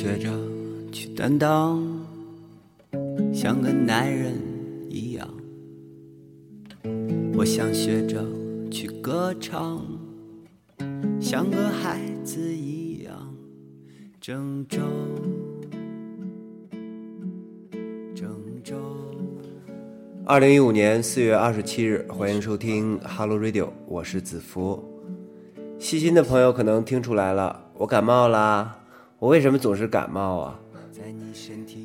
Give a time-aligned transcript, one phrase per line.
[0.00, 0.30] 学着
[0.90, 1.78] 去担当，
[3.34, 4.32] 像个男人
[4.88, 5.28] 一样。
[7.34, 8.24] 我想学着
[8.70, 9.84] 去歌唱，
[11.20, 13.12] 像个孩子一样。
[14.18, 14.78] 郑州，
[18.14, 18.26] 郑
[18.64, 18.76] 州。
[20.24, 24.82] 二零一五年四月二十七日，欢迎收听 Hello Radio，我是子福。
[25.78, 28.78] 细心的朋友可能听出来了，我感冒啦。
[29.20, 30.58] 我为什么总是感冒啊？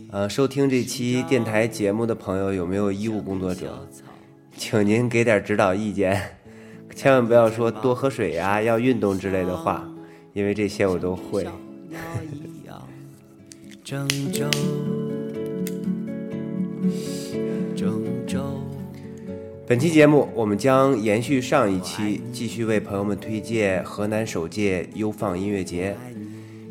[0.10, 3.86] 呃，收听这期电台节目的朋友有没有医务工作者？
[4.56, 6.18] 请您给点指导意见，
[6.96, 9.86] 千万不要说多喝水呀、要运动之类的话，
[10.32, 11.46] 因为这些我都会。
[13.84, 14.46] 郑州，
[17.76, 18.62] 郑州。
[19.68, 25.98] 本期节目我们将延续上一期，继续为朋友们推荐河南首届优放音乐节。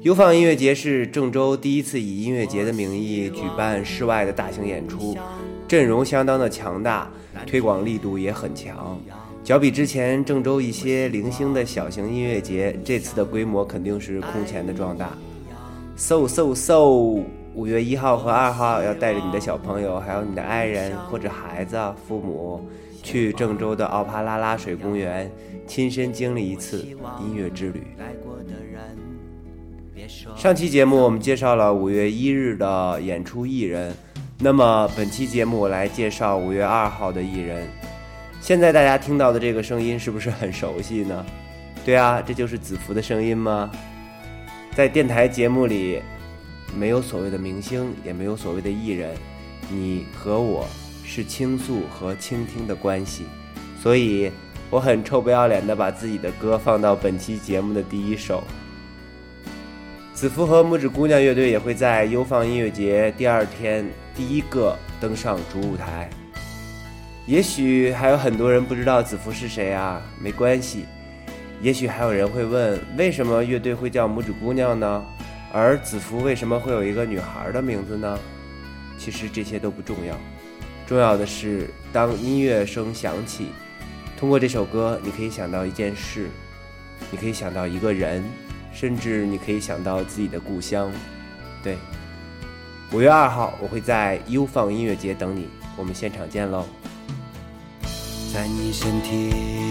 [0.05, 5.17] 优放音乐节是郑州第一次以音乐节的名义举办室外的大型演出，
[5.67, 7.11] 阵容相当的强大，
[7.47, 9.01] 推广力度也很强。
[9.43, 15.17] 较比之前郑州一些零星的小型音乐节，这次的规模肯定是空前的壮大。
[15.97, 16.85] So so so，
[17.55, 22.61] 五月一号和二号要带着你的小朋友，还有你的爱人或者孩子、父母，
[23.03, 25.33] 去郑州的奥帕拉拉水公园，
[25.67, 26.85] 亲身经历一次
[27.23, 27.83] 音乐之旅。
[30.37, 33.95] 上期节目我们介绍了五月一日的演出艺人，
[34.41, 37.69] 那么本期节目我来介绍五月二号的艺人。
[38.41, 41.25] 现在大家听到的这个声音是不是很熟悉呢？
[41.85, 43.71] 对啊，这就是子福的声音吗？
[44.75, 46.03] 在电台节目里，
[46.77, 49.15] 没有所谓的明星，也没有所谓的艺人，
[49.71, 50.67] 你和我
[51.05, 53.25] 是倾诉和倾听的关系，
[53.81, 54.31] 所以
[54.71, 58.43] 我很臭不要脸的把自己的歌放到本期节目的第一首。
[60.25, 63.87] 子服和拇指姑娘乐队也会在优放音乐节第二天
[64.17, 66.09] 第一个登上主舞台。
[67.27, 70.01] 也许还有很多人不知道子服是谁啊？
[70.19, 70.87] 没关系。
[71.61, 75.05] 也许还有人会问，为什么乐队会叫拇指姑娘呢？
[75.53, 78.19] 而子服为什么会有一个女孩的名字呢？
[78.97, 80.19] 其实这些都不重要，
[80.87, 83.49] 重要的是当音乐声响起，
[84.17, 86.31] 通过这首歌，你可以想到一件事，
[87.11, 88.25] 你可以想到一个人。
[88.75, 90.91] 甚至你可以想到自己的故乡，
[91.63, 91.79] 对。
[92.93, 96.67] 五月二号，我会在优放音乐节等你，我们现场见喽。
[98.33, 99.31] 在你身体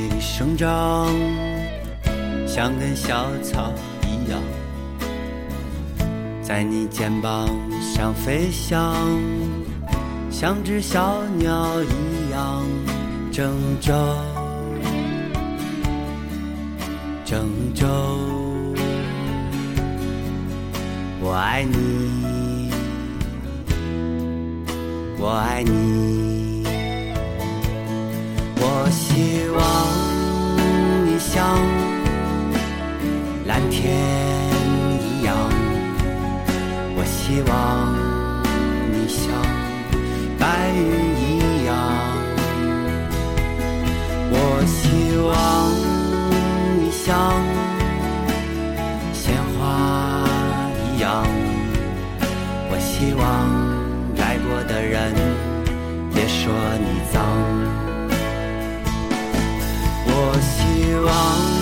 [0.09, 1.13] 里生长，
[2.47, 3.71] 像根小草
[4.03, 4.41] 一样，
[6.41, 7.47] 在你肩膀
[7.81, 8.95] 上飞翔，
[10.31, 12.65] 像只小鸟一样，
[13.31, 13.93] 郑州，
[17.23, 18.42] 郑州。
[21.25, 22.69] 我爱你，
[25.17, 26.65] 我爱你。
[28.59, 29.63] 我希望
[31.05, 31.57] 你像
[33.45, 33.95] 蓝天
[34.99, 35.33] 一样，
[36.97, 37.51] 我希望
[38.91, 39.23] 你像
[40.37, 40.81] 白云
[41.21, 41.73] 一样，
[44.29, 44.35] 我
[44.67, 45.31] 希望
[52.75, 53.23] 我希望
[54.17, 55.13] 爱过的人
[56.11, 57.21] 别说你脏。
[60.07, 60.11] 我
[60.41, 61.52] 希望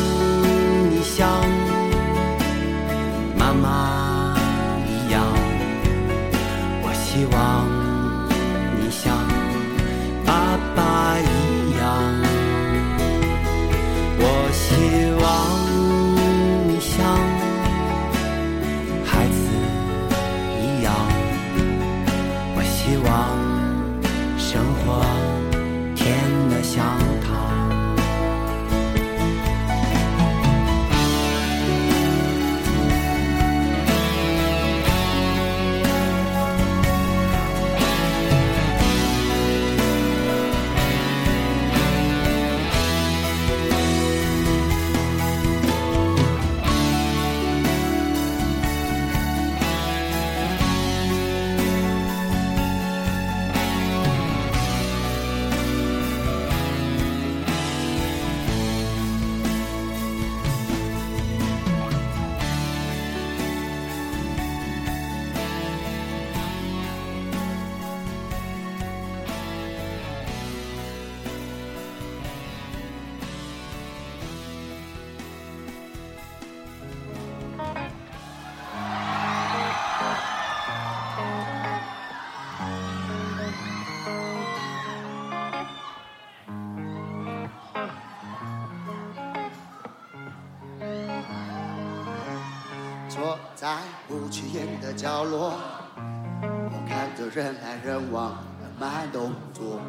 [93.62, 93.78] 在
[94.08, 95.54] 不起眼的角落，
[95.96, 99.80] 我看着人来人往的慢动作，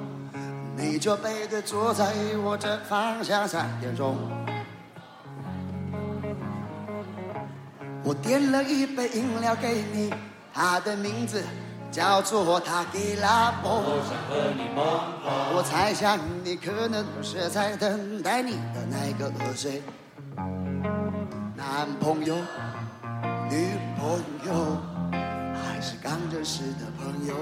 [0.77, 2.13] 你就背对坐在
[2.45, 4.15] 我这方向三点钟。
[8.05, 10.13] 我点了一杯饮料给你，
[10.53, 11.43] 它的名字
[11.91, 13.83] 叫做塔吉拉波。
[15.55, 19.83] 我猜想你可能是在等待你的那个谁，
[21.57, 22.37] 男朋友、
[24.03, 24.53] 朋友，
[25.55, 27.37] 还是刚认识的朋友。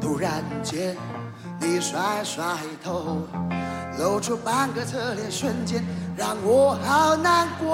[0.00, 0.96] 突然间，
[1.60, 2.44] 你甩甩
[2.82, 3.18] 头，
[4.00, 5.84] 露出半个侧脸，瞬间
[6.16, 7.68] 让我好难过。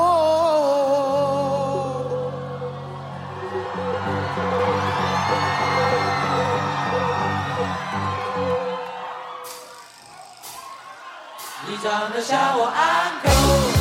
[11.66, 13.75] 你长得像我 uncle，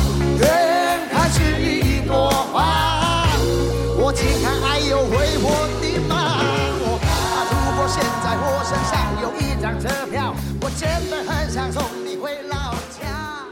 [7.96, 13.46] 现在我身上有一张车票，我真的很想送你回老家。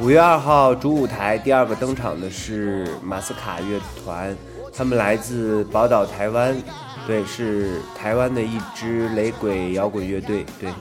[0.00, 4.36] 五月二号主舞台第二个登场的是马斯卡乐团，
[4.76, 6.60] 他们来自宝岛台湾，
[7.06, 10.44] 对，是台湾的一支雷鬼摇滚乐队。
[10.58, 10.72] 对，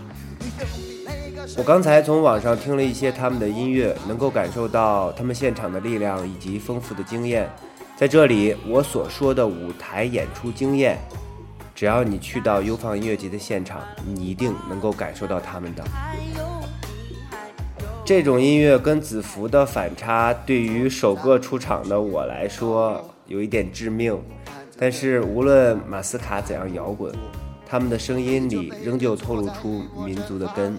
[1.56, 7.48] 我刚才从网上听了一些他们的音乐，能够感受到他们现场的力量以及丰富的经验。
[7.96, 10.98] 在这里，我所说的舞台演出经验，
[11.80, 15.84] 只要你去到优放音乐节的现场，你一定能够感受到他们的。
[18.04, 24.22] 这种音乐跟子服的反差，对于首个出场的我来说有一点致命。
[24.78, 27.16] 但是无论马斯卡怎样摇滚，
[27.66, 30.78] 他们的声音里仍旧透露出民族的根。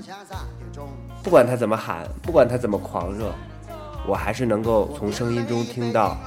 [1.22, 3.34] 不管他怎么喊，不管他怎么狂热，
[4.06, 6.18] 我还是能够从声音中听到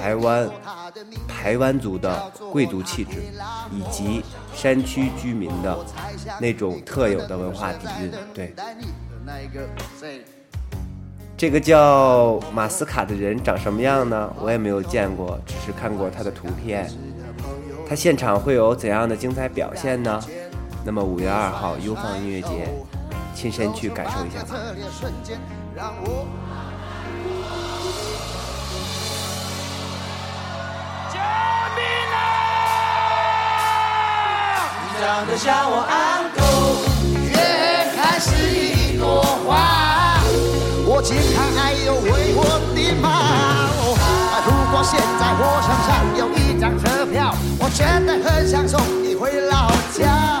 [0.00, 0.50] 台湾
[1.28, 3.22] 台湾族的贵族气质，
[3.72, 4.22] 以及
[4.54, 5.78] 山区居民的
[6.40, 8.10] 那种特有的文化底蕴。
[8.34, 8.54] 对。
[11.36, 14.32] 这个叫马斯卡的人长什么样呢？
[14.40, 16.90] 我也没有见过，只是看过他的图片。
[17.88, 20.20] 他现场会有怎样的精彩表现呢？
[20.84, 22.68] 那么五月二号优放音乐节，
[23.34, 24.54] 亲身去感受一下吧。
[35.04, 36.80] 长得像我 uncle，
[37.28, 37.36] 远
[37.94, 40.18] 看是一朵花，
[40.86, 42.42] 我健康还有为我
[42.74, 43.68] 的妈。
[44.46, 50.40] 如果现在我身上有一张车票，我真的很想送你回老家。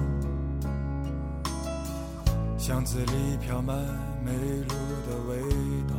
[2.71, 3.75] 巷子里飘满
[4.23, 4.69] 梅露
[5.05, 5.35] 的味
[5.89, 5.95] 道。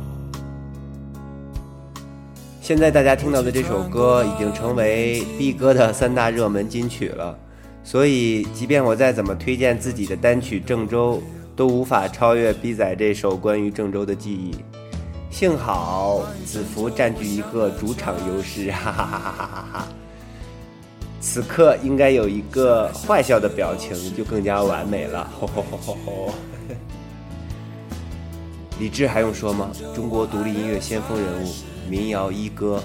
[2.61, 7.37] 现在大家听到的这首歌已经成为 B 哥的三大热门金曲了，
[7.83, 11.17] 所以即便我再怎么推荐自己的单曲《郑州》，
[11.55, 14.55] 都无法超越 B 仔这首关于郑州的记忆。
[15.29, 19.87] 幸好子服占据一个主场优势，哈哈哈哈哈哈哈！
[21.23, 25.25] 此刻应该有一个坏笑的表情，就更加完美了。
[25.39, 26.33] 吼吼吼吼吼！
[28.77, 29.71] 李志还用说吗？
[29.95, 31.53] 中国独立音乐先锋人物。
[31.89, 32.83] 民谣一哥，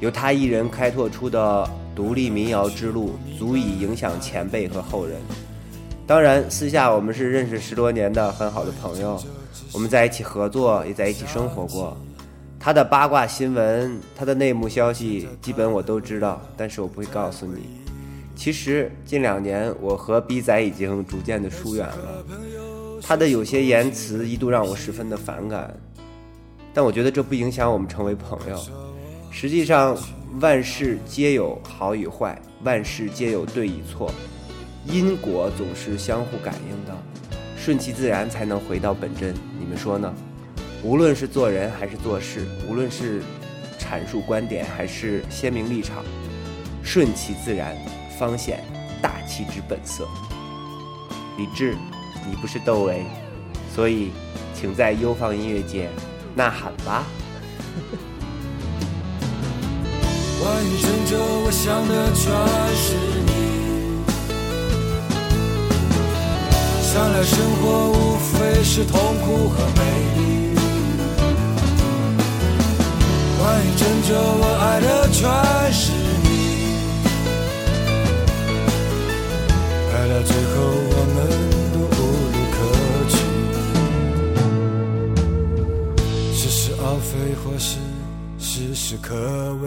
[0.00, 5.20] 由他一人开拓出的独立民谣之路，足以影响前辈和后人。
[6.06, 9.22] 当然，私下我们是认识十多年的很好的朋友，
[9.74, 11.94] 我们在一起合作，也在一起生活过。
[12.60, 17.62] 他的八卦新闻，他的内幕消息，基本我都知道，但是我不会告诉你。
[18.34, 22.24] 其实近两年，我和逼仔已经逐渐的疏远了。
[23.00, 25.72] 他的有些言辞一度让我十分的反感，
[26.74, 28.60] 但我觉得这不影响我们成为朋友。
[29.30, 29.96] 实际上，
[30.40, 34.12] 万事皆有好与坏，万事皆有对与错，
[34.84, 36.96] 因果总是相互感应的，
[37.56, 39.32] 顺其自然才能回到本真。
[39.58, 40.12] 你们说呢？
[40.82, 43.22] 无论是做人还是做事，无论是
[43.78, 46.04] 阐述观点还是鲜明立场，
[46.82, 47.76] 顺其自然
[48.18, 48.62] 方显
[49.02, 50.06] 大气之本色。
[51.36, 51.76] 李志，
[52.28, 53.04] 你不是窦唯，
[53.74, 54.12] 所以
[54.54, 55.88] 请在优放音乐界
[56.34, 57.04] 呐喊吧。
[60.40, 62.24] 万一真着，我想的全
[62.76, 62.94] 是
[63.26, 63.32] 你。
[66.80, 69.82] 想来生活无非是痛苦和美
[70.16, 70.37] 丽。
[74.08, 75.20] 着，我爱的全
[75.70, 75.92] 是
[76.24, 76.26] 你。
[79.92, 80.56] 爱到最后，
[80.94, 81.16] 我们
[81.74, 81.98] 都无
[82.32, 82.56] 路可
[83.12, 83.14] 去。
[86.32, 87.10] 是是而非，
[87.44, 87.76] 或是
[88.38, 89.12] 事事可
[89.62, 89.64] 畏。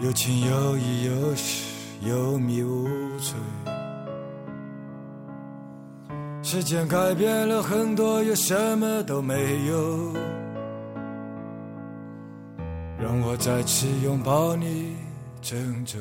[0.00, 1.62] 有情有义，有时
[2.00, 2.88] 有迷无
[3.20, 3.36] 醉。
[6.42, 10.12] 时间改变了很多，又什么都没有。
[13.02, 14.94] 让我再次拥抱你，
[15.40, 15.98] 郑州。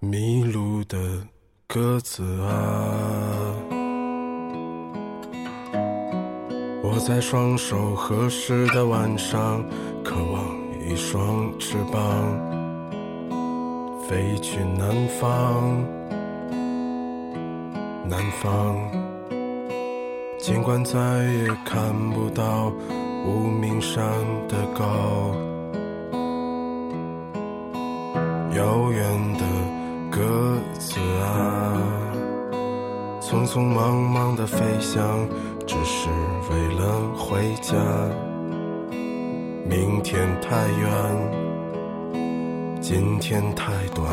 [0.00, 0.96] 迷路的
[1.66, 3.54] 鸽子啊，
[6.82, 9.62] 我在双手合十的晚上，
[10.94, 12.00] 一双翅膀，
[14.06, 15.84] 飞去南方，
[18.08, 18.76] 南方。
[20.38, 22.70] 尽管再也看不到
[23.26, 24.04] 无名山
[24.48, 25.34] 的高，
[28.56, 29.44] 遥远的
[30.12, 30.22] 鸽
[30.78, 31.76] 子啊，
[33.20, 35.28] 匆匆忙忙的飞翔，
[35.66, 36.08] 只是
[36.52, 37.74] 为了回家。
[39.76, 40.88] 明天太远，
[42.80, 44.08] 今天太短。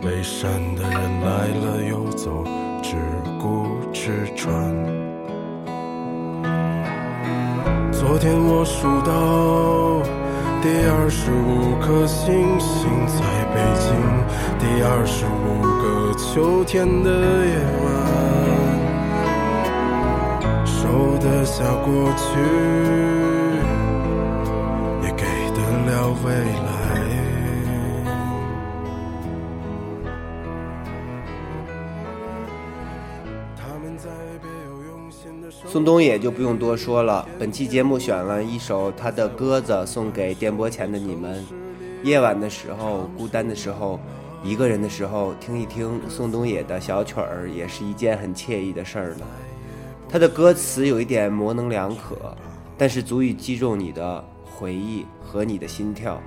[0.00, 2.44] 背山的人来了又走，
[2.80, 2.94] 只
[3.42, 4.54] 顾吃穿。
[7.90, 10.00] 昨天我数到
[10.62, 13.18] 第二十五颗星星在
[13.52, 13.90] 北京，
[14.60, 17.10] 第二十五个秋天的
[17.44, 17.84] 夜晚，
[20.64, 23.35] 收得下过去。
[26.24, 27.16] 未来。
[35.66, 41.44] 宋冬野就不用多说了，本期节目选了一首他的鸽子送给电波前的你们。
[42.02, 43.98] 夜晚的时候，孤单的时候，
[44.42, 49.26] 一个人的时候，听一听宋冬野的小曲儿，也是一件很惬意的事儿呢。
[50.08, 52.16] 他的歌词有一点模棱两可，
[52.78, 54.24] 但是足以击中你的。
[54.58, 56.18] 回忆和你的心跳，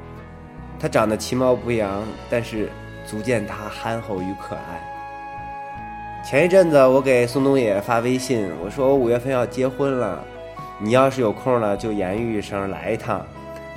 [0.80, 2.70] 他长得其貌不扬，但是
[3.04, 6.22] 足见他憨厚与可爱。
[6.24, 10.24] 前一阵子我给宋冬野发微信，我说我五月份要结婚了，
[10.78, 13.26] 你要是有空了就言语一声来一趟。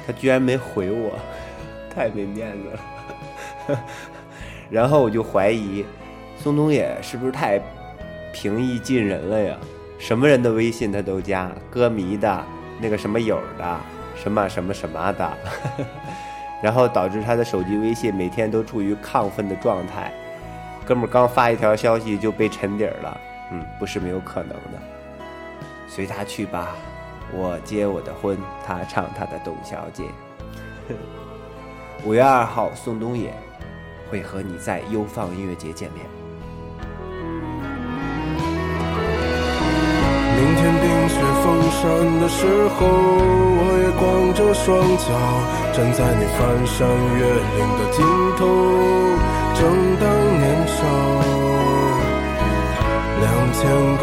[0.07, 1.13] 他居然没回我，
[1.95, 2.69] 太没面子
[3.73, 3.81] 了。
[4.69, 5.83] 然后我就怀疑，
[6.37, 7.59] 宋冬野是不是太
[8.35, 9.57] 平易近人了呀？
[9.99, 12.45] 什么人的微信他都加，歌迷的，
[12.81, 13.81] 那个什么友的。
[14.23, 15.37] 什么什么什么的，
[16.63, 20.13] 然后导致他的手机微信每天都处于亢奋的状态。
[20.87, 24.79] 哥们儿刚发一条消息就被沉底了，嗯，不是没有可能的。
[25.89, 26.77] 随他去吧，
[27.33, 30.05] 我结我的婚，他唱他的董小姐。
[32.07, 33.35] 五月二号，宋冬野
[34.09, 36.07] 会和你在优放音乐节见面。
[41.83, 44.71] 山的时候，我也光着双
[45.03, 45.11] 脚
[45.75, 46.87] 站在你翻山
[47.19, 47.21] 越
[47.59, 47.99] 岭的尽
[48.39, 48.41] 头。
[49.59, 49.61] 正
[49.99, 50.07] 当
[50.39, 50.79] 年少，
[53.19, 53.67] 两千
[53.99, 54.03] 个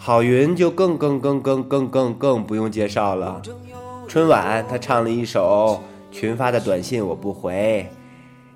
[0.00, 3.42] 郝云就更更更更更更更不用介绍了。
[4.06, 7.86] 春晚他唱了一首群发的短信我不回，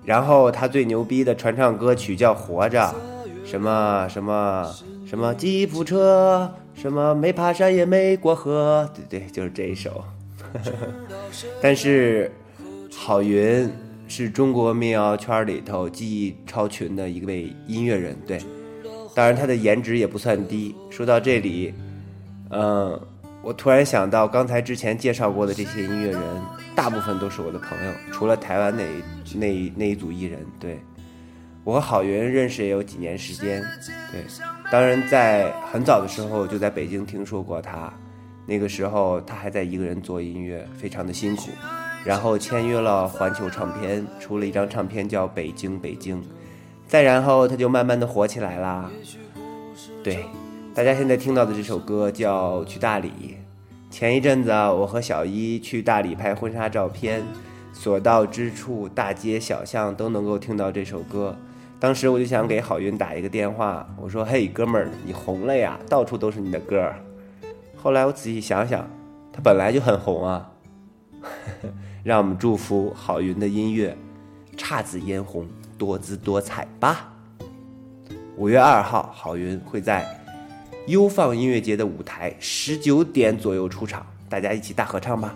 [0.04, 2.80] 然后他最牛逼的传唱歌曲叫《活着》，
[3.44, 4.72] 什么什么
[5.04, 10.02] 什么吉普车，什么没爬山也没过河，对对，就是这一首。
[11.60, 12.30] 但是
[12.96, 13.68] 郝云
[14.06, 18.38] 是中国民谣圈里头技艺超群的一位音乐人，对。
[19.14, 20.74] 当然，他的颜值也不算低。
[20.92, 21.72] 说到这里，
[22.50, 23.00] 嗯，
[23.40, 26.20] 我突然想到，刚才之前介绍过的这些音乐人，
[26.76, 28.84] 大部分都是我的朋友，除了台湾那
[29.34, 30.38] 那那一组艺人。
[30.60, 30.78] 对
[31.64, 33.64] 我和郝云认识也有几年时间。
[34.10, 34.22] 对，
[34.70, 37.90] 当然在很早的时候就在北京听说过他，
[38.44, 41.48] 那个时候他还在一个人做音乐，非常的辛苦。
[42.04, 46.20] 然后签约了环球唱片，出了一张唱片叫《北京北京》。
[46.86, 48.90] 再然后，他就慢慢的火起来啦。
[50.04, 50.26] 对，
[50.74, 53.08] 大家现在听到的这首歌叫《去大理》。
[53.90, 57.22] 前一阵子我和小一去大理拍婚纱照片，
[57.74, 61.36] 所到之处，大街小巷都能够听到这首歌。
[61.78, 66.90] 当时我就想给郝云打一个电话，我说：“嘿，哥们儿，你红了呀，到处都是你的歌。”
[67.76, 68.88] 后来我仔细想想，
[69.30, 70.52] 他本来就很红啊。
[72.02, 73.94] 让我们祝福郝云的音乐
[74.56, 75.46] 姹紫嫣红。
[75.76, 77.12] 多姿多彩吧。
[78.36, 80.06] 五月二号，郝云会在
[80.86, 85.32] 优放音乐节的舞台十九点左右出场，大家一起大合唱吧。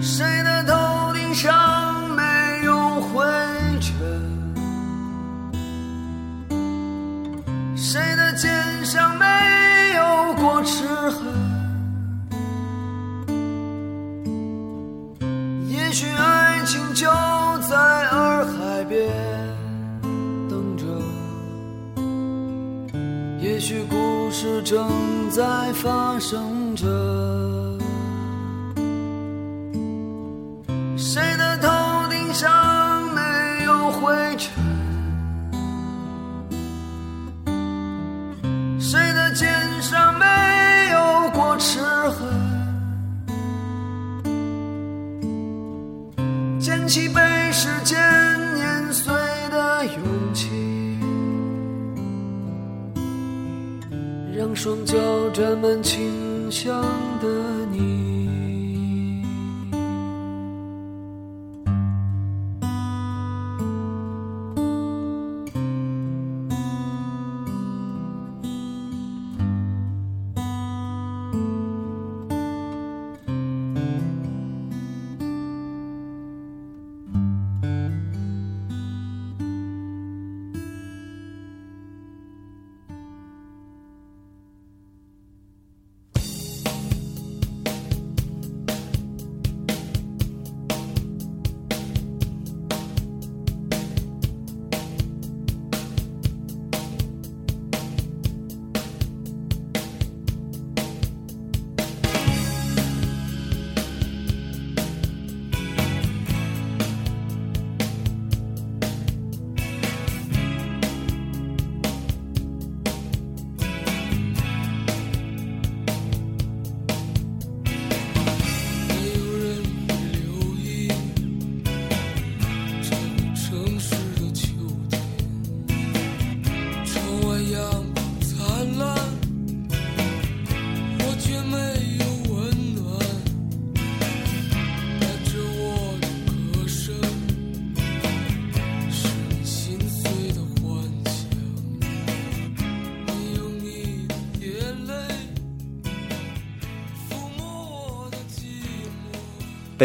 [0.00, 2.22] 谁的头顶上没
[2.64, 3.22] 有灰
[3.80, 4.54] 尘？
[7.76, 8.50] 谁的肩
[8.84, 9.24] 上没
[9.94, 11.43] 有过齿痕？
[24.64, 27.53] 正在发生着。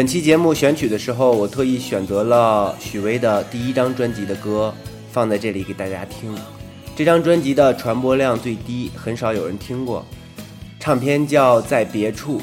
[0.00, 4.74] 本期节目选曲的时候，我特意选择了许巍的第一张专辑的歌，
[5.12, 6.34] 放在这里给大家听。
[6.96, 10.02] 这张专辑的传播量最低，很少有人听过。
[10.78, 12.38] 唱片叫《在别处》，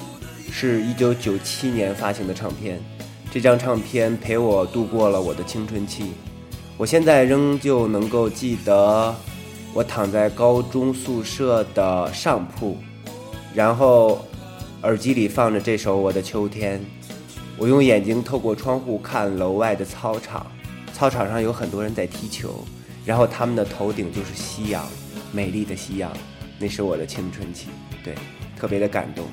[0.51, 2.79] 是一九九七年发行的唱片。
[3.31, 6.11] 这张唱片陪我度过了我的青春期。
[6.77, 9.15] 我现在仍旧能够记得，
[9.73, 12.77] 我躺在高中宿舍的上铺，
[13.51, 14.23] 然后
[14.83, 16.79] 耳机里放着这首《我的秋天》。
[17.57, 20.45] 我用眼睛透过窗户看楼外的操场，
[20.93, 22.63] 操场上有很多人在踢球，
[23.03, 24.87] 然后他们的头顶就是夕阳，
[25.31, 26.11] 美丽的夕阳，
[26.59, 27.67] 那是我的青春期，
[28.03, 28.13] 对，
[28.55, 29.25] 特别的感动。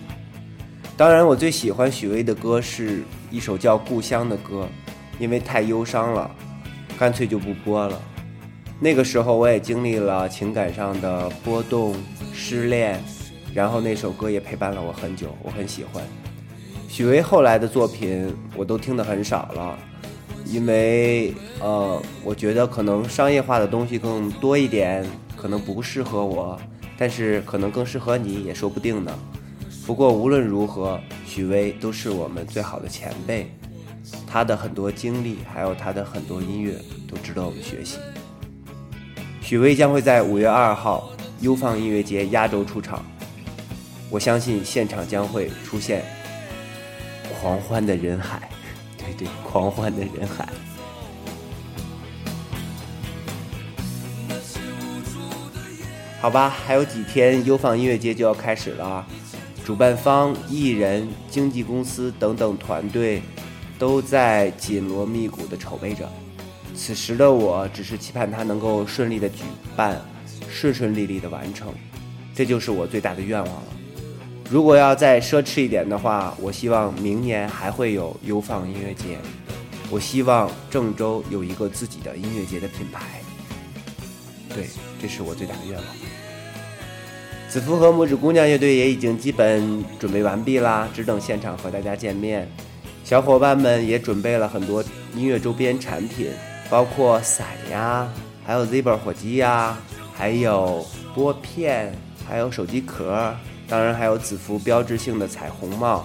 [0.97, 4.67] 当然，我最喜欢许巍的歌是一首叫《故乡》的歌，
[5.19, 6.31] 因为太忧伤了，
[6.99, 8.01] 干脆就不播了。
[8.81, 11.95] 那个时候我也经历了情感上的波动、
[12.33, 13.03] 失恋，
[13.53, 16.03] 然后那首歌也陪伴了我很久，我很喜欢。
[16.95, 19.77] 许巍后来的作品我都听得很少了，
[20.47, 25.05] 因为呃，我觉得可能商业化的东西更多一点，
[25.37, 26.57] 可能不适合我，
[26.97, 29.13] 但是可能更适合你也说不定呢。
[29.85, 33.53] 不过无论如何，许巍都是我们最好的前辈，
[34.25, 36.77] 他的很多经历还有他的很多音乐
[37.09, 37.99] 都值得我们学习。
[39.41, 43.05] 许巍将会在五月二号优放音乐节压轴出场，
[44.11, 46.05] 我相信现场将会出现。
[47.45, 48.49] 狂欢的人海，
[48.97, 50.49] 对对，狂欢的人海。
[56.23, 59.07] 好吧，还有几天，优放音乐节就要开始了。
[59.63, 63.21] 主办方、艺人、经纪公司等等团队
[63.79, 66.11] 都在紧锣密鼓的筹备着。
[66.75, 69.43] 此时的我，只是期盼它能够顺利的举
[69.77, 70.01] 办，
[70.49, 71.69] 顺顺利利的完成，
[72.35, 73.63] 这就是我最大的愿望了。
[74.51, 79.19] 如果要再奢侈一点的话，我希望明年还会有优放音乐节。
[79.91, 83.21] 我希望郑州有一个自己的音乐节的品牌。
[84.55, 84.67] 对，
[85.01, 85.87] 这是我最大的愿望。
[87.49, 92.49] 子夫和拇指姑娘乐队也已经基本准备完毕啦，只等现场和大家见面。
[93.03, 94.83] 小伙伴们也准备了很多
[95.15, 96.31] 音乐周边产品，
[96.69, 98.09] 包括伞呀，
[98.45, 99.77] 还有 Zebra 火机呀，
[100.15, 101.95] 还有拨片，
[102.29, 103.35] 还有手机壳。
[103.69, 106.05] 当然还有子服标志性的彩虹帽，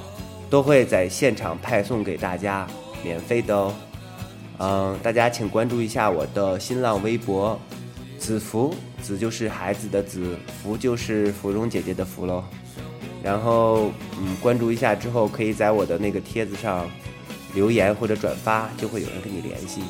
[0.50, 2.65] 都会在现场派送给大家，
[3.04, 3.74] 免费的哦。
[4.60, 7.60] 嗯，大家请关注一下我的新浪微博，
[8.17, 12.43] 子服子就是孩子的子，福就是芙蓉姐姐的福喽。
[13.22, 16.89] 然后嗯，关注一下之后，可以在我的那个帖子上
[17.54, 19.82] 留言或者转发，就会有人跟你联系。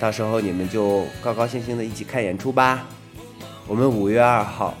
[0.00, 2.86] 到时候你们就高高兴兴的一起看演出吧。
[3.66, 4.74] 我们五月二号。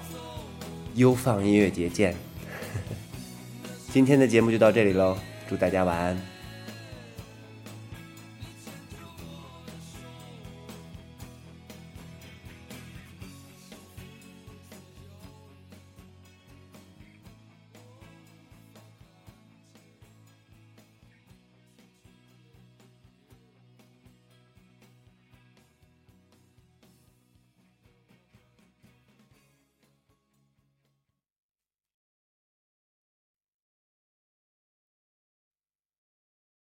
[0.94, 2.14] 优放音乐节见！
[3.92, 5.16] 今天的节目就到这里喽，
[5.48, 6.33] 祝大家晚安。